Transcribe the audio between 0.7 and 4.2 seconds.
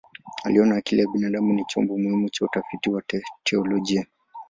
akili ya binadamu ni chombo muhimu cha utafiti wa teolojia.